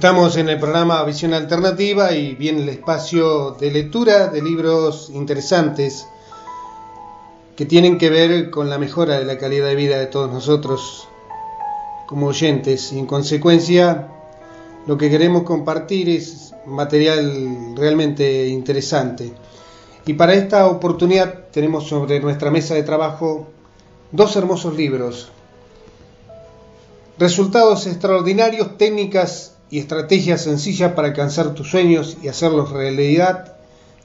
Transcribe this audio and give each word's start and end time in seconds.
Estamos 0.00 0.36
en 0.36 0.48
el 0.48 0.60
programa 0.60 1.02
Visión 1.02 1.34
Alternativa 1.34 2.12
y 2.12 2.36
viene 2.36 2.62
el 2.62 2.68
espacio 2.68 3.56
de 3.58 3.72
lectura 3.72 4.28
de 4.28 4.40
libros 4.40 5.10
interesantes 5.12 6.06
que 7.56 7.66
tienen 7.66 7.98
que 7.98 8.08
ver 8.08 8.50
con 8.50 8.70
la 8.70 8.78
mejora 8.78 9.18
de 9.18 9.24
la 9.24 9.38
calidad 9.38 9.66
de 9.66 9.74
vida 9.74 9.98
de 9.98 10.06
todos 10.06 10.32
nosotros 10.32 11.08
como 12.06 12.28
oyentes. 12.28 12.92
Y 12.92 13.00
en 13.00 13.06
consecuencia, 13.06 14.06
lo 14.86 14.96
que 14.96 15.10
queremos 15.10 15.42
compartir 15.42 16.08
es 16.10 16.54
material 16.64 17.74
realmente 17.74 18.46
interesante. 18.46 19.32
Y 20.06 20.14
para 20.14 20.34
esta 20.34 20.68
oportunidad 20.68 21.48
tenemos 21.50 21.88
sobre 21.88 22.20
nuestra 22.20 22.52
mesa 22.52 22.76
de 22.76 22.84
trabajo 22.84 23.48
dos 24.12 24.36
hermosos 24.36 24.76
libros. 24.76 25.32
Resultados 27.18 27.88
extraordinarios, 27.88 28.78
técnicas 28.78 29.57
y 29.70 29.78
estrategias 29.78 30.42
sencillas 30.42 30.92
para 30.92 31.08
alcanzar 31.08 31.54
tus 31.54 31.70
sueños 31.70 32.16
y 32.22 32.28
hacerlos 32.28 32.70
realidad 32.70 33.56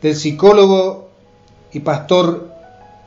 del 0.02 0.16
psicólogo 0.16 1.10
y 1.72 1.80
pastor 1.80 2.50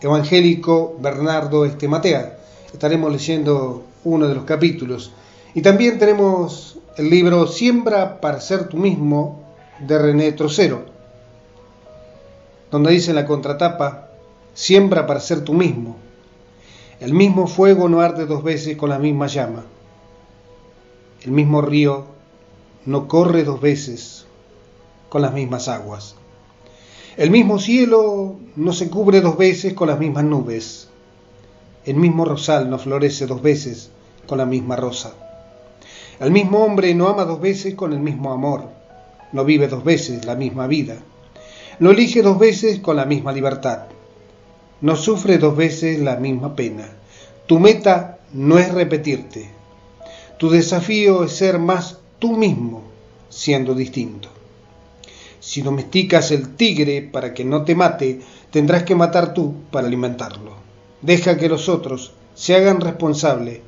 evangélico 0.01 0.96
Bernardo 1.01 1.65
Estematea. 1.65 2.38
Estaremos 2.73 3.12
leyendo 3.12 3.84
uno 4.05 4.29
de 4.29 4.34
los 4.34 4.45
capítulos. 4.45 5.12
Y 5.55 5.62
también 5.62 5.98
tenemos 5.98 6.79
el 6.96 7.10
libro 7.10 7.46
Siembra 7.46 8.20
para 8.20 8.41
ser 8.41 8.68
tú 8.68 8.77
mismo 8.77 9.43
de 9.79 9.98
René 9.98 10.32
Trocero, 10.32 10.84
donde 12.70 12.93
dice 12.93 13.10
en 13.10 13.16
la 13.16 13.27
contratapa, 13.27 14.09
Siembra 14.54 15.07
para 15.07 15.20
ser 15.20 15.43
tú 15.43 15.52
mismo. 15.52 15.96
El 16.98 17.12
mismo 17.12 17.46
fuego 17.46 17.91
no 17.91 18.01
arde 18.01 18.24
dos 18.24 18.43
veces 18.43 18.77
con 18.79 18.88
la 18.88 18.98
misma 18.98 19.27
llama. 19.27 19.65
El 21.23 21.32
mismo 21.32 21.60
río 21.60 22.16
no 22.87 23.09
corre 23.09 23.43
dos 23.43 23.60
veces 23.60 24.27
con 25.09 25.23
las 25.23 25.35
mismas 25.35 25.66
aguas. 25.66 26.15
El 27.16 27.30
mismo 27.30 27.59
cielo 27.59 28.37
no 28.55 28.73
se 28.73 28.88
cubre 28.91 29.21
dos 29.21 29.37
veces 29.37 29.74
con 29.74 29.88
las 29.88 29.99
mismas 29.99 30.24
nubes. 30.24 30.88
El 31.85 31.97
mismo 31.97 32.25
rosal 32.25 32.71
no 32.71 32.79
florece 32.79 33.27
dos 33.27 33.43
veces 33.43 33.91
con 34.29 34.38
la 34.38 34.47
misma 34.47 34.77
rosa. 34.77 35.15
El 36.21 36.30
mismo 36.30 36.65
hombre 36.65 36.95
no 36.95 37.09
ama 37.09 37.25
dos 37.25 37.41
veces 37.41 37.75
con 37.75 37.93
el 37.93 37.99
mismo 37.99 38.33
amor. 38.33 38.69
No 39.32 39.45
vive 39.45 39.66
dos 39.66 39.82
veces 39.82 40.25
la 40.25 40.37
misma 40.37 40.69
vida. 40.69 40.97
No 41.80 41.91
elige 41.91 42.23
dos 42.23 42.38
veces 42.38 42.79
con 42.79 42.97
la 42.97 43.05
misma 43.05 43.32
libertad. 43.32 43.87
No 44.80 44.95
sufre 44.95 45.38
dos 45.38 45.57
veces 45.57 45.99
la 45.99 46.16
misma 46.16 46.55
pena. 46.55 46.88
Tu 47.47 47.59
meta 47.59 48.19
no 48.32 48.59
es 48.59 48.73
repetirte. 48.73 49.51
Tu 50.38 50.51
desafío 50.51 51.25
es 51.25 51.32
ser 51.32 51.59
más 51.59 51.99
tú 52.19 52.37
mismo 52.37 52.85
siendo 53.29 53.74
distinto. 53.74 54.29
Si 55.41 55.63
domesticas 55.63 56.30
el 56.32 56.57
tigre 56.57 57.02
para 57.02 57.32
que 57.32 57.45
no 57.45 57.65
te 57.65 57.74
mate, 57.74 58.21
tendrás 58.51 58.82
que 58.82 58.95
matar 58.95 59.35
tú 59.35 59.55
para 59.71 59.87
alimentarlo. 59.87 60.52
Deja 61.02 61.37
que 61.37 61.49
los 61.49 61.69
otros 61.69 62.13
se 62.35 62.54
hagan 62.57 62.80
responsables 62.80 63.60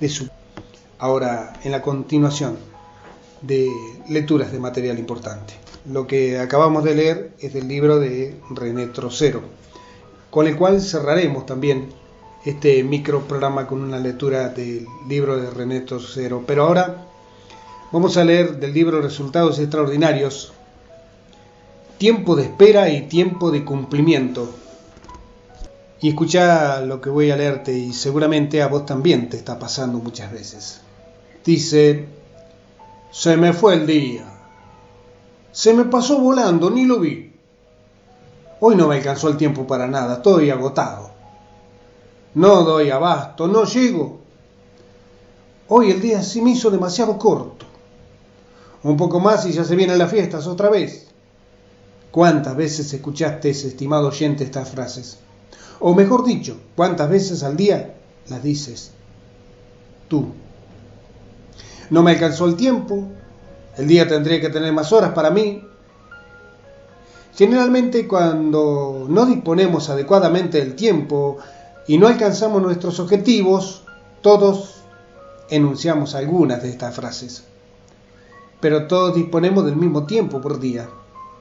de 0.00 0.08
su... 0.08 0.28
Ahora, 0.98 1.54
en 1.64 1.72
la 1.72 1.82
continuación 1.82 2.56
de 3.42 3.68
lecturas 4.08 4.52
de 4.52 4.58
material 4.58 4.98
importante. 4.98 5.54
Lo 5.90 6.06
que 6.06 6.38
acabamos 6.38 6.84
de 6.84 6.94
leer 6.94 7.32
es 7.40 7.52
del 7.52 7.68
libro 7.68 7.98
de 7.98 8.36
René 8.50 8.86
Trocero, 8.86 9.42
con 10.30 10.46
el 10.46 10.56
cual 10.56 10.80
cerraremos 10.80 11.46
también 11.46 11.88
este 12.44 12.82
micro 12.84 13.22
programa 13.22 13.66
con 13.66 13.82
una 13.82 13.98
lectura 13.98 14.48
del 14.48 14.86
libro 15.08 15.36
de 15.36 15.50
René 15.50 15.80
Trocero. 15.80 16.44
Pero 16.46 16.64
ahora 16.64 17.06
Vamos 17.94 18.16
a 18.16 18.24
leer 18.24 18.58
del 18.58 18.74
libro 18.74 19.00
Resultados 19.00 19.60
Extraordinarios, 19.60 20.52
Tiempo 21.96 22.34
de 22.34 22.42
espera 22.42 22.88
y 22.88 23.02
tiempo 23.02 23.52
de 23.52 23.64
cumplimiento. 23.64 24.50
Y 26.00 26.08
escucha 26.08 26.80
lo 26.80 27.00
que 27.00 27.08
voy 27.08 27.30
a 27.30 27.36
leerte 27.36 27.72
y 27.72 27.92
seguramente 27.92 28.62
a 28.62 28.66
vos 28.66 28.84
también 28.84 29.28
te 29.28 29.36
está 29.36 29.60
pasando 29.60 29.98
muchas 29.98 30.32
veces. 30.32 30.80
Dice, 31.44 32.08
se 33.12 33.36
me 33.36 33.52
fue 33.52 33.74
el 33.74 33.86
día. 33.86 34.24
Se 35.52 35.72
me 35.72 35.84
pasó 35.84 36.18
volando, 36.18 36.70
ni 36.70 36.86
lo 36.86 36.98
vi. 36.98 37.32
Hoy 38.58 38.74
no 38.74 38.88
me 38.88 38.96
alcanzó 38.96 39.28
el 39.28 39.36
tiempo 39.36 39.68
para 39.68 39.86
nada, 39.86 40.14
estoy 40.14 40.50
agotado. 40.50 41.12
No 42.34 42.64
doy 42.64 42.90
abasto, 42.90 43.46
no 43.46 43.64
llego. 43.64 44.18
Hoy 45.68 45.92
el 45.92 46.00
día 46.00 46.24
se 46.24 46.42
me 46.42 46.50
hizo 46.50 46.72
demasiado 46.72 47.16
corto. 47.16 47.66
Un 48.84 48.98
poco 48.98 49.18
más 49.18 49.46
y 49.46 49.52
ya 49.52 49.64
se 49.64 49.76
vienen 49.76 49.98
las 49.98 50.10
fiestas 50.10 50.46
otra 50.46 50.68
vez. 50.68 51.06
¿Cuántas 52.10 52.54
veces 52.54 52.92
escuchaste, 52.92 53.48
estimado 53.48 54.08
oyente, 54.08 54.44
estas 54.44 54.68
frases? 54.68 55.18
O 55.80 55.94
mejor 55.94 56.22
dicho, 56.22 56.58
¿cuántas 56.76 57.08
veces 57.08 57.42
al 57.42 57.56
día 57.56 57.94
las 58.28 58.42
dices 58.42 58.90
tú? 60.06 60.26
No 61.88 62.02
me 62.02 62.12
alcanzó 62.12 62.44
el 62.44 62.56
tiempo, 62.56 63.08
el 63.78 63.88
día 63.88 64.06
tendría 64.06 64.40
que 64.40 64.50
tener 64.50 64.72
más 64.72 64.92
horas 64.92 65.12
para 65.12 65.30
mí. 65.30 65.64
Generalmente 67.34 68.06
cuando 68.06 69.06
no 69.08 69.24
disponemos 69.24 69.88
adecuadamente 69.88 70.58
del 70.58 70.76
tiempo 70.76 71.38
y 71.88 71.96
no 71.96 72.06
alcanzamos 72.06 72.62
nuestros 72.62 73.00
objetivos, 73.00 73.82
todos 74.20 74.82
enunciamos 75.48 76.14
algunas 76.14 76.62
de 76.62 76.68
estas 76.68 76.94
frases 76.94 77.44
pero 78.64 78.86
todos 78.86 79.14
disponemos 79.14 79.66
del 79.66 79.76
mismo 79.76 80.04
tiempo 80.04 80.40
por 80.40 80.58
día, 80.58 80.88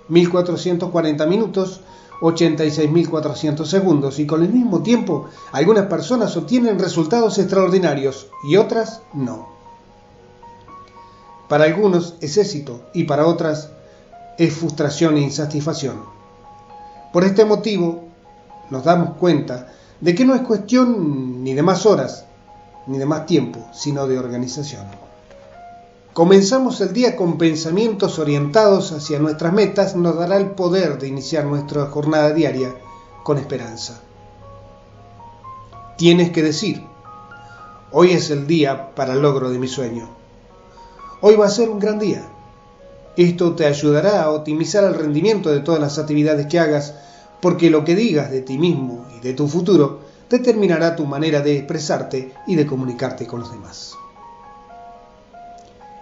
1440 0.10 1.26
minutos, 1.26 1.80
86.400 2.20 3.64
segundos, 3.64 4.20
y 4.20 4.28
con 4.28 4.44
el 4.44 4.52
mismo 4.52 4.84
tiempo 4.84 5.30
algunas 5.54 5.86
personas 5.86 6.36
obtienen 6.36 6.80
resultados 6.80 7.38
extraordinarios 7.40 8.28
y 8.44 8.58
otras 8.58 9.04
no. 9.14 9.48
Para 11.48 11.64
algunos 11.64 12.16
es 12.20 12.36
éxito 12.36 12.82
y 12.94 13.06
para 13.06 13.26
otras 13.26 13.70
es 14.38 14.54
frustración 14.54 15.16
e 15.16 15.22
insatisfacción. 15.22 16.02
Por 17.14 17.24
este 17.24 17.46
motivo 17.46 18.04
nos 18.70 18.84
damos 18.84 19.16
cuenta 19.16 19.72
de 20.02 20.14
que 20.14 20.26
no 20.26 20.36
es 20.36 20.42
cuestión 20.42 21.42
ni 21.42 21.54
de 21.54 21.64
más 21.64 21.86
horas, 21.86 22.26
ni 22.86 22.98
de 22.98 23.06
más 23.06 23.26
tiempo, 23.26 23.66
sino 23.72 24.08
de 24.08 24.20
organización. 24.20 25.13
Comenzamos 26.14 26.80
el 26.80 26.94
día 26.94 27.16
con 27.16 27.40
pensamientos 27.40 28.20
orientados 28.20 28.92
hacia 28.92 29.18
nuestras 29.18 29.52
metas, 29.52 29.96
nos 29.96 30.16
dará 30.16 30.38
el 30.38 30.52
poder 30.52 31.00
de 31.00 31.08
iniciar 31.08 31.46
nuestra 31.46 31.88
jornada 31.88 32.32
diaria 32.32 32.76
con 33.24 33.40
esperanza. 33.40 34.00
Tienes 35.98 36.30
que 36.30 36.44
decir, 36.44 36.84
hoy 37.92 38.12
es 38.12 38.30
el 38.30 38.46
día 38.46 38.94
para 38.94 39.14
el 39.14 39.24
logro 39.24 39.50
de 39.50 39.58
mi 39.58 39.68
sueño. 39.68 40.08
Hoy 41.22 41.36
va 41.36 41.48
a 41.48 41.50
ser 41.50 41.72
un 41.72 41.80
gran 41.80 41.98
día. 41.98 42.24
Esto 43.18 43.56
te 43.56 43.66
ayudará 43.66 44.22
a 44.22 44.30
optimizar 44.30 44.84
el 44.84 44.94
rendimiento 44.94 45.50
de 45.50 45.62
todas 45.62 45.82
las 45.82 45.98
actividades 45.98 46.46
que 46.46 46.60
hagas, 46.60 46.94
porque 47.42 47.72
lo 47.72 47.84
que 47.84 47.96
digas 47.96 48.30
de 48.30 48.42
ti 48.42 48.60
mismo 48.60 49.08
y 49.18 49.20
de 49.20 49.34
tu 49.34 49.48
futuro 49.48 50.02
determinará 50.30 50.96
tu 50.96 51.08
manera 51.08 51.42
de 51.42 51.58
expresarte 51.58 52.34
y 52.46 52.56
de 52.56 52.68
comunicarte 52.68 53.26
con 53.26 53.40
los 53.40 53.52
demás. 53.52 53.96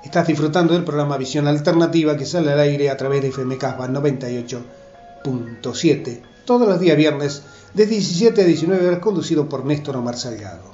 Estás 0.03 0.25
disfrutando 0.25 0.73
del 0.73 0.83
programa 0.83 1.15
Visión 1.15 1.47
Alternativa 1.47 2.17
que 2.17 2.25
sale 2.25 2.51
al 2.51 2.59
aire 2.59 2.89
a 2.89 2.97
través 2.97 3.21
de 3.21 3.27
FM 3.27 3.59
98.7 3.59 6.21
todos 6.43 6.67
los 6.67 6.79
días 6.79 6.97
viernes 6.97 7.43
de 7.75 7.85
17 7.85 8.41
a 8.41 8.45
19 8.45 8.87
horas 8.87 8.99
conducido 8.99 9.47
por 9.47 9.63
Néstor 9.63 9.97
Omar 9.97 10.17
Salgado. 10.17 10.71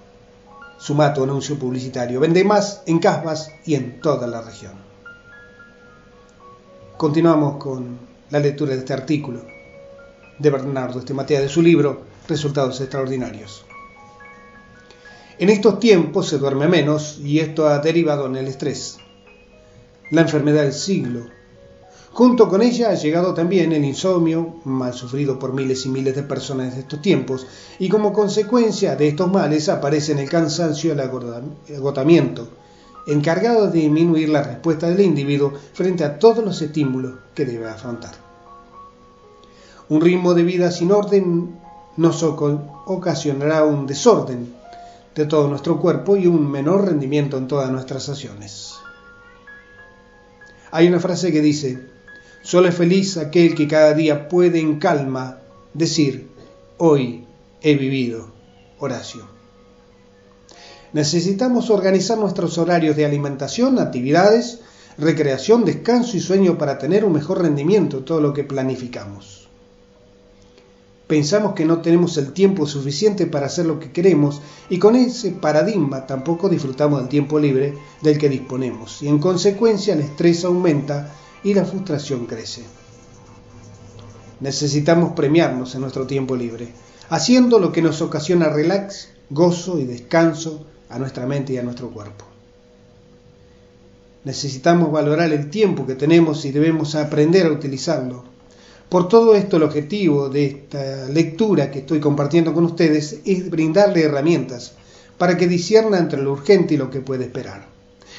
Suma 0.78 1.14
tu 1.14 1.26
anuncio 1.26 1.60
publicitario. 1.60 2.22
Vende 2.22 2.46
más 2.46 2.84
en 2.86 3.00
Casbas 3.00 3.52
y 3.66 3.76
en 3.76 4.00
toda 4.00 4.28
la 4.28 4.42
región. 4.42 4.76
Continuamos 6.96 7.58
con 7.58 8.00
la 8.30 8.40
lectura 8.40 8.76
de 8.76 8.80
este 8.80 8.94
artículo 8.94 9.42
de 10.40 10.50
Bernardo 10.50 11.00
Estematea 11.00 11.42
de 11.42 11.50
su 11.50 11.62
libro 11.62 12.04
Resultados 12.30 12.80
Extraordinarios. 12.80 13.66
En 15.38 15.50
estos 15.50 15.82
tiempos 15.82 16.30
se 16.30 16.38
duerme 16.38 16.70
menos 16.70 17.20
y 17.22 17.40
esto 17.40 17.68
ha 17.68 17.80
derivado 17.80 18.28
en 18.28 18.38
el 18.38 18.48
estrés 18.48 19.00
la 20.12 20.22
enfermedad 20.22 20.64
del 20.64 20.74
siglo. 20.74 21.28
Junto 22.14 22.50
con 22.50 22.64
ella 22.64 22.90
ha 22.90 22.96
llegado 22.96 23.34
también 23.34 23.72
el 23.74 23.86
insomnio, 23.86 24.56
mal 24.64 24.94
sufrido 24.94 25.38
por 25.38 25.54
miles 25.54 25.86
y 25.86 25.90
miles 25.90 26.16
de 26.16 26.24
personas 26.24 26.74
de 26.74 26.82
estos 26.82 27.02
tiempos, 27.02 27.46
y 27.78 27.90
como 27.90 28.12
consecuencia 28.12 28.96
de 28.96 29.10
estos 29.10 29.32
males 29.32 29.70
aparecen 29.70 30.18
el 30.18 30.30
cansancio 30.30 30.90
y 30.90 30.94
el 30.94 31.00
agotamiento, 31.78 32.48
encargado 33.06 33.68
de 33.68 33.82
disminuir 33.82 34.30
la 34.30 34.42
respuesta 34.42 34.90
del 34.90 35.02
individuo 35.02 35.54
frente 35.74 36.04
a 36.04 36.18
todos 36.18 36.44
los 36.44 36.60
estímulos 36.62 37.20
que 37.36 37.46
debe 37.46 37.70
afrontar. 37.70 38.16
Un 39.90 40.02
ritmo 40.02 40.34
de 40.34 40.44
vida 40.44 40.72
sin 40.72 40.92
orden 40.92 41.60
nos 41.98 42.24
ocasionará 42.24 43.64
un 43.64 43.86
desorden 43.86 44.54
de 45.16 45.26
todo 45.26 45.48
nuestro 45.48 45.80
cuerpo 45.80 46.18
y 46.18 46.28
un 46.28 46.50
menor 46.50 46.86
rendimiento 46.86 47.38
en 47.38 47.48
todas 47.48 47.70
nuestras 47.70 48.10
acciones. 48.10 48.76
Hay 50.72 50.88
una 50.88 51.00
frase 51.00 51.32
que 51.32 51.42
dice, 51.42 51.80
solo 52.42 52.68
es 52.68 52.76
feliz 52.76 53.18
aquel 53.18 53.56
que 53.56 53.68
cada 53.68 53.94
día 53.94 54.28
puede 54.28 54.60
en 54.60 54.80
calma 54.80 55.40
decir, 55.74 56.30
hoy 56.78 57.26
he 57.62 57.76
vivido. 57.76 58.36
Horacio. 58.80 59.26
Necesitamos 60.94 61.70
organizar 61.70 62.18
nuestros 62.18 62.58
horarios 62.58 62.96
de 62.96 63.06
alimentación, 63.06 63.80
actividades, 63.80 64.60
recreación, 64.98 65.66
descanso 65.66 66.16
y 66.16 66.20
sueño 66.20 66.58
para 66.58 66.78
tener 66.78 67.04
un 67.04 67.14
mejor 67.14 67.42
rendimiento 67.42 67.98
en 67.98 68.06
todo 68.06 68.22
lo 68.22 68.34
que 68.34 68.44
planificamos. 68.44 69.47
Pensamos 71.08 71.54
que 71.54 71.66
no 71.66 71.82
tenemos 71.82 72.18
el 72.18 72.34
tiempo 72.34 72.68
suficiente 72.68 73.28
para 73.28 73.46
hacer 73.46 73.66
lo 73.66 73.80
que 73.80 73.92
queremos 73.92 74.42
y 74.70 74.78
con 74.78 74.96
ese 74.96 75.32
paradigma 75.32 76.06
tampoco 76.06 76.50
disfrutamos 76.50 77.00
del 77.00 77.08
tiempo 77.08 77.40
libre 77.40 77.76
del 78.02 78.18
que 78.18 78.28
disponemos 78.28 79.02
y 79.02 79.08
en 79.08 79.20
consecuencia 79.20 79.94
el 79.94 80.02
estrés 80.02 80.44
aumenta 80.44 81.14
y 81.44 81.54
la 81.54 81.64
frustración 81.64 82.26
crece. 82.26 82.64
Necesitamos 84.42 85.14
premiarnos 85.14 85.74
en 85.76 85.82
nuestro 85.82 86.06
tiempo 86.06 86.36
libre, 86.36 86.74
haciendo 87.10 87.58
lo 87.58 87.72
que 87.72 87.82
nos 87.82 88.02
ocasiona 88.02 88.50
relax, 88.50 89.10
gozo 89.30 89.80
y 89.80 89.86
descanso 89.86 90.66
a 90.90 91.00
nuestra 91.00 91.26
mente 91.26 91.54
y 91.54 91.58
a 91.58 91.64
nuestro 91.64 91.90
cuerpo. 91.90 92.26
Necesitamos 94.26 94.92
valorar 94.92 95.32
el 95.32 95.50
tiempo 95.50 95.88
que 95.88 95.96
tenemos 95.96 96.44
y 96.44 96.52
debemos 96.52 96.96
aprender 96.96 97.48
a 97.48 97.52
utilizarlo. 97.52 98.26
Por 98.90 99.08
todo 99.08 99.36
esto 99.36 99.58
el 99.58 99.64
objetivo 99.64 100.30
de 100.30 100.46
esta 100.46 101.08
lectura 101.10 101.70
que 101.70 101.80
estoy 101.80 102.00
compartiendo 102.00 102.54
con 102.54 102.64
ustedes 102.66 103.20
es 103.26 103.50
brindarle 103.50 104.04
herramientas 104.04 104.74
para 105.18 105.38
que 105.38 105.48
discierna 105.48 105.98
entre 105.98 106.22
lo 106.22 106.32
urgente 106.32 106.76
y 106.76 106.78
lo 106.78 106.90
que 106.90 107.02
puede 107.02 107.26
esperar, 107.26 107.68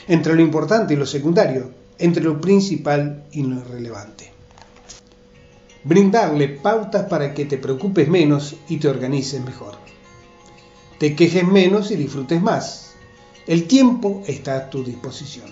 entre 0.09 0.35
lo 0.35 0.43
importante 0.43 0.95
y 0.95 0.97
lo 0.97 1.07
secundario, 1.07 1.71
entre 1.99 2.23
lo 2.23 2.41
principal 2.41 3.25
y 3.33 3.43
lo 3.43 3.61
irrelevante. 3.61 4.31
Brindarle 5.85 6.49
pautas 6.49 7.07
para 7.09 7.33
que 7.33 7.47
te 7.47 7.57
preocupes 7.57 8.09
menos 8.09 8.57
y 8.69 8.77
te 8.77 8.89
organices 8.89 9.43
mejor 9.43 9.77
te 10.99 11.15
quejes 11.15 11.47
menos 11.47 11.91
y 11.93 11.97
disfrutes 11.97 12.43
más. 12.43 12.95
El 13.47 13.69
tiempo 13.69 14.23
está 14.27 14.57
a 14.57 14.71
tu 14.71 14.83
disposición. 14.83 15.47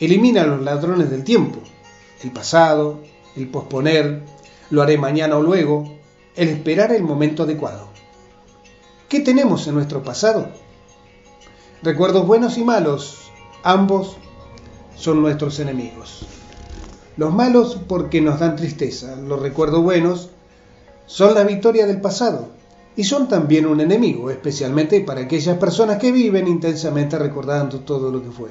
Elimina 0.00 0.46
los 0.46 0.62
ladrones 0.62 1.10
del 1.10 1.24
tiempo, 1.24 1.60
el 2.24 2.30
pasado, 2.32 3.02
el 3.36 3.48
posponer, 3.48 4.22
lo 4.70 4.82
haré 4.82 4.98
mañana 4.98 5.36
o 5.36 5.42
luego, 5.42 5.84
el 6.36 6.48
esperar 6.48 6.92
el 6.92 7.02
momento 7.02 7.44
adecuado. 7.44 7.88
¿Qué 9.08 9.20
tenemos 9.20 9.66
en 9.66 9.74
nuestro 9.74 10.02
pasado? 10.02 10.48
Recuerdos 11.82 12.26
buenos 12.26 12.58
y 12.58 12.64
malos, 12.64 13.30
ambos 13.62 14.16
son 14.94 15.20
nuestros 15.22 15.58
enemigos. 15.60 16.26
Los 17.16 17.34
malos 17.34 17.78
porque 17.88 18.20
nos 18.20 18.38
dan 18.38 18.56
tristeza, 18.56 19.16
los 19.16 19.40
recuerdos 19.40 19.82
buenos 19.82 20.30
son 21.06 21.34
la 21.34 21.42
victoria 21.42 21.86
del 21.86 22.00
pasado, 22.00 22.50
y 22.96 23.04
son 23.04 23.28
también 23.28 23.66
un 23.66 23.80
enemigo, 23.80 24.30
especialmente 24.30 25.00
para 25.00 25.22
aquellas 25.22 25.56
personas 25.58 25.98
que 25.98 26.12
viven 26.12 26.46
intensamente 26.46 27.18
recordando 27.18 27.80
todo 27.80 28.10
lo 28.10 28.22
que 28.22 28.30
fue. 28.30 28.50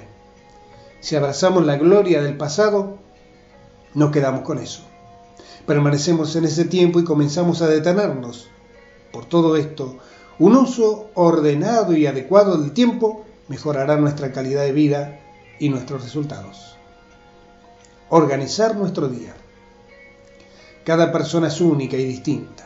Si 1.00 1.16
abrazamos 1.16 1.66
la 1.66 1.78
gloria 1.78 2.22
del 2.22 2.36
pasado, 2.36 2.98
nos 3.94 4.12
quedamos 4.12 4.42
con 4.42 4.60
eso. 4.60 4.82
Permanecemos 5.66 6.36
en 6.36 6.46
ese 6.46 6.66
tiempo 6.66 7.00
y 7.00 7.04
comenzamos 7.04 7.62
a 7.62 7.68
detenernos. 7.68 8.48
Por 9.12 9.26
todo 9.26 9.56
esto, 9.58 9.98
un 10.40 10.56
uso 10.56 11.10
ordenado 11.16 11.96
y 11.96 12.06
adecuado 12.06 12.58
del 12.58 12.72
tiempo 12.72 13.26
mejorará 13.48 13.98
nuestra 13.98 14.32
calidad 14.32 14.64
de 14.64 14.72
vida 14.72 15.20
y 15.60 15.70
nuestros 15.70 16.04
resultados. 16.04 16.78
Organizar 18.10 18.76
nuestro 18.76 19.10
día. 19.10 19.36
Cada 20.84 21.12
persona 21.12 21.48
es 21.48 21.60
única 21.62 21.98
y 21.98 22.06
distinta. 22.06 22.66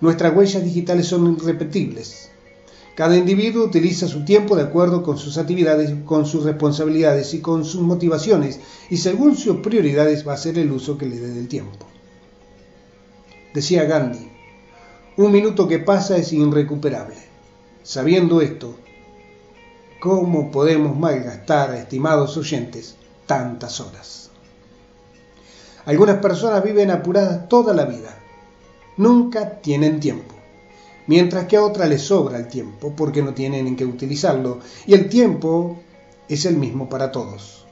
Nuestras 0.00 0.34
huellas 0.34 0.64
digitales 0.64 1.06
son 1.06 1.36
irrepetibles. 1.36 2.30
Cada 2.94 3.16
individuo 3.16 3.64
utiliza 3.64 4.06
su 4.06 4.24
tiempo 4.24 4.54
de 4.54 4.62
acuerdo 4.62 5.02
con 5.02 5.18
sus 5.18 5.36
actividades, 5.36 5.92
con 6.04 6.26
sus 6.26 6.44
responsabilidades 6.44 7.34
y 7.34 7.40
con 7.40 7.64
sus 7.64 7.80
motivaciones, 7.80 8.60
y 8.88 8.98
según 8.98 9.36
sus 9.36 9.56
prioridades 9.58 10.26
va 10.26 10.34
a 10.34 10.38
ser 10.38 10.58
el 10.58 10.70
uso 10.70 10.96
que 10.96 11.06
le 11.06 11.18
dé 11.18 11.30
del 11.30 11.48
tiempo. 11.48 11.86
Decía 13.52 13.84
Gandhi, 13.84 14.30
un 15.16 15.32
minuto 15.32 15.66
que 15.66 15.80
pasa 15.80 16.16
es 16.16 16.32
irrecuperable. 16.32 17.16
Sabiendo 17.82 18.40
esto, 18.40 18.76
¿cómo 20.00 20.50
podemos 20.50 20.96
malgastar, 20.96 21.74
estimados 21.74 22.36
oyentes, 22.36 22.96
tantas 23.26 23.80
horas? 23.80 24.30
Algunas 25.84 26.18
personas 26.18 26.62
viven 26.64 26.90
apuradas 26.90 27.48
toda 27.48 27.74
la 27.74 27.84
vida 27.84 28.20
nunca 28.96 29.60
tienen 29.60 30.00
tiempo, 30.00 30.33
mientras 31.06 31.46
que 31.46 31.56
a 31.56 31.62
otra 31.62 31.86
les 31.86 32.02
sobra 32.02 32.38
el 32.38 32.48
tiempo 32.48 32.94
porque 32.96 33.22
no 33.22 33.34
tienen 33.34 33.66
en 33.66 33.76
qué 33.76 33.84
utilizarlo 33.84 34.60
y 34.86 34.94
el 34.94 35.08
tiempo 35.08 35.78
es 36.28 36.44
el 36.46 36.56
mismo 36.56 36.88
para 36.88 37.12
todos. 37.12 37.66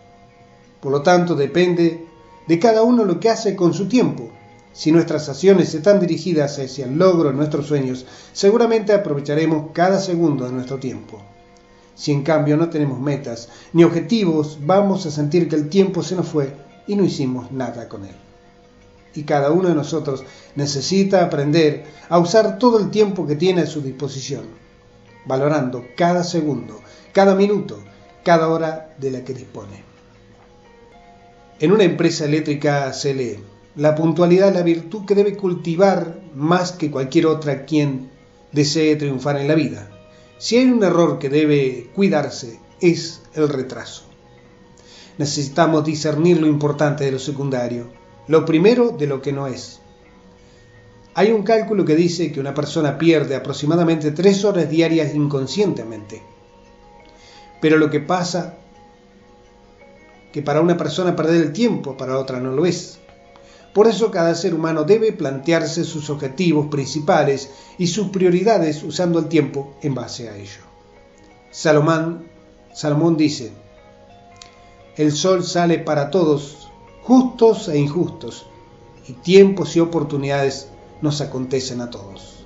Por 0.80 0.92
lo 0.92 1.02
tanto, 1.02 1.34
depende 1.34 2.06
de 2.46 2.58
cada 2.58 2.82
uno 2.82 3.04
lo 3.04 3.20
que 3.20 3.30
hace 3.30 3.54
con 3.56 3.72
su 3.72 3.88
tiempo. 3.88 4.30
Si 4.72 4.90
nuestras 4.90 5.28
acciones 5.28 5.74
están 5.74 6.00
dirigidas 6.00 6.58
hacia 6.58 6.86
el 6.86 6.96
logro 6.96 7.30
de 7.30 7.36
nuestros 7.36 7.66
sueños, 7.66 8.06
seguramente 8.32 8.92
aprovecharemos 8.92 9.70
cada 9.72 10.00
segundo 10.00 10.46
de 10.46 10.52
nuestro 10.52 10.78
tiempo. 10.78 11.20
Si 11.94 12.10
en 12.10 12.22
cambio 12.22 12.56
no 12.56 12.70
tenemos 12.70 12.98
metas 12.98 13.48
ni 13.72 13.84
objetivos, 13.84 14.58
vamos 14.64 15.04
a 15.06 15.10
sentir 15.10 15.48
que 15.48 15.56
el 15.56 15.68
tiempo 15.68 16.02
se 16.02 16.16
nos 16.16 16.26
fue 16.26 16.54
y 16.86 16.96
no 16.96 17.04
hicimos 17.04 17.52
nada 17.52 17.88
con 17.88 18.04
él 18.04 18.31
y 19.14 19.24
cada 19.24 19.50
uno 19.50 19.68
de 19.68 19.74
nosotros 19.74 20.24
necesita 20.54 21.24
aprender 21.24 21.84
a 22.08 22.18
usar 22.18 22.58
todo 22.58 22.78
el 22.78 22.90
tiempo 22.90 23.26
que 23.26 23.36
tiene 23.36 23.62
a 23.62 23.66
su 23.66 23.82
disposición, 23.82 24.46
valorando 25.26 25.84
cada 25.96 26.24
segundo, 26.24 26.80
cada 27.12 27.34
minuto, 27.34 27.78
cada 28.24 28.48
hora 28.48 28.94
de 28.98 29.10
la 29.10 29.24
que 29.24 29.34
dispone. 29.34 29.84
En 31.60 31.72
una 31.72 31.84
empresa 31.84 32.24
eléctrica 32.24 32.92
se 32.92 33.14
lee, 33.14 33.38
la 33.76 33.94
puntualidad 33.94 34.48
es 34.48 34.54
la 34.54 34.62
virtud 34.62 35.06
que 35.06 35.14
debe 35.14 35.36
cultivar 35.36 36.20
más 36.34 36.72
que 36.72 36.90
cualquier 36.90 37.26
otra 37.26 37.64
quien 37.64 38.10
desee 38.52 38.96
triunfar 38.96 39.38
en 39.38 39.48
la 39.48 39.54
vida. 39.54 39.88
Si 40.38 40.56
hay 40.56 40.66
un 40.66 40.82
error 40.82 41.18
que 41.18 41.28
debe 41.28 41.90
cuidarse, 41.94 42.60
es 42.80 43.22
el 43.34 43.48
retraso. 43.48 44.02
Necesitamos 45.18 45.84
discernir 45.84 46.40
lo 46.40 46.46
importante 46.46 47.04
de 47.04 47.12
lo 47.12 47.18
secundario 47.18 48.01
lo 48.28 48.44
primero 48.44 48.90
de 48.90 49.06
lo 49.06 49.20
que 49.20 49.32
no 49.32 49.46
es. 49.46 49.80
Hay 51.14 51.30
un 51.30 51.42
cálculo 51.42 51.84
que 51.84 51.96
dice 51.96 52.32
que 52.32 52.40
una 52.40 52.54
persona 52.54 52.96
pierde 52.96 53.36
aproximadamente 53.36 54.12
tres 54.12 54.44
horas 54.44 54.70
diarias 54.70 55.14
inconscientemente. 55.14 56.22
Pero 57.60 57.76
lo 57.76 57.90
que 57.90 58.00
pasa 58.00 58.54
que 60.32 60.42
para 60.42 60.62
una 60.62 60.76
persona 60.76 61.14
perder 61.14 61.42
el 61.42 61.52
tiempo, 61.52 61.96
para 61.96 62.18
otra 62.18 62.40
no 62.40 62.52
lo 62.52 62.64
es. 62.64 62.98
Por 63.74 63.86
eso 63.86 64.10
cada 64.10 64.34
ser 64.34 64.54
humano 64.54 64.84
debe 64.84 65.12
plantearse 65.12 65.84
sus 65.84 66.08
objetivos 66.10 66.68
principales 66.68 67.50
y 67.78 67.86
sus 67.86 68.08
prioridades 68.08 68.82
usando 68.82 69.18
el 69.18 69.26
tiempo 69.26 69.74
en 69.82 69.94
base 69.94 70.28
a 70.28 70.36
ello. 70.36 70.60
Salomón, 71.50 72.26
Salomón 72.74 73.16
dice, 73.16 73.52
el 74.96 75.12
sol 75.12 75.44
sale 75.44 75.78
para 75.78 76.10
todos 76.10 76.71
justos 77.02 77.68
e 77.68 77.78
injustos, 77.78 78.46
y 79.08 79.14
tiempos 79.14 79.76
y 79.76 79.80
oportunidades 79.80 80.68
nos 81.00 81.20
acontecen 81.20 81.80
a 81.80 81.90
todos. 81.90 82.44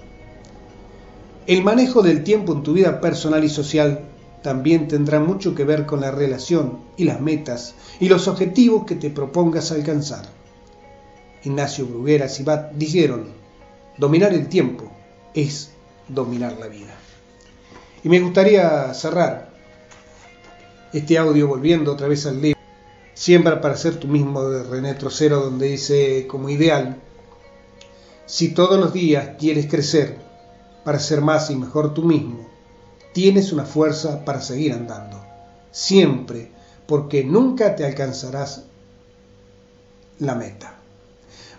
El 1.46 1.62
manejo 1.62 2.02
del 2.02 2.25
tiempo 2.25 2.54
en 2.54 2.62
tu 2.62 2.72
vida 2.72 3.00
personal 3.00 3.44
y 3.44 3.48
social 3.48 4.00
también 4.42 4.88
tendrá 4.88 5.20
mucho 5.20 5.54
que 5.54 5.64
ver 5.64 5.86
con 5.86 6.00
la 6.00 6.10
relación 6.10 6.80
y 6.96 7.04
las 7.04 7.20
metas 7.20 7.75
y 8.00 8.08
los 8.08 8.26
objetivos 8.28 8.84
que 8.84 8.94
te 8.94 9.10
propongas 9.10 9.70
alcanzar. 9.72 10.25
Ignacio 11.44 11.86
Bruguera 11.86 12.26
y 12.36 12.42
Bat 12.42 12.72
dijeron, 12.72 13.26
dominar 13.98 14.32
el 14.32 14.48
tiempo 14.48 14.90
es 15.34 15.70
dominar 16.08 16.56
la 16.58 16.66
vida. 16.66 16.94
Y 18.02 18.08
me 18.08 18.20
gustaría 18.20 18.92
cerrar 18.94 19.50
este 20.92 21.18
audio 21.18 21.46
volviendo 21.46 21.92
otra 21.92 22.08
vez 22.08 22.26
al 22.26 22.40
libro 22.40 22.55
Siembra 23.26 23.61
para 23.61 23.76
ser 23.76 23.97
tú 23.97 24.06
mismo 24.06 24.49
de 24.50 24.62
René 24.62 24.95
Trocero, 24.95 25.40
donde 25.40 25.66
dice 25.66 26.28
como 26.28 26.49
ideal, 26.49 27.02
si 28.25 28.50
todos 28.54 28.78
los 28.78 28.92
días 28.92 29.30
quieres 29.37 29.66
crecer 29.66 30.16
para 30.85 31.00
ser 31.00 31.23
más 31.23 31.50
y 31.50 31.56
mejor 31.56 31.92
tú 31.92 32.04
mismo, 32.04 32.49
tienes 33.12 33.52
una 33.52 33.64
fuerza 33.64 34.25
para 34.25 34.40
seguir 34.40 34.75
andando, 34.75 35.21
siempre, 35.73 36.52
porque 36.87 37.25
nunca 37.25 37.75
te 37.75 37.85
alcanzarás 37.85 38.66
la 40.21 40.37
meta. 40.37 40.76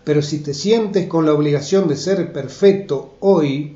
Pero 0.06 0.22
si 0.22 0.40
te 0.40 0.54
sientes 0.54 1.08
con 1.08 1.26
la 1.26 1.34
obligación 1.34 1.90
de 1.90 1.98
ser 1.98 2.32
perfecto 2.32 3.16
hoy, 3.20 3.76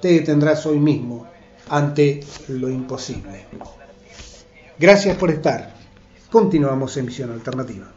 te 0.00 0.08
detendrás 0.08 0.66
hoy 0.66 0.80
mismo 0.80 1.28
ante 1.68 2.18
lo 2.48 2.68
imposible. 2.68 3.46
Gracias 4.76 5.16
por 5.16 5.30
estar 5.30 5.81
Continuamos 6.32 6.96
en 6.96 7.04
Visión 7.04 7.30
Alternativa. 7.30 7.92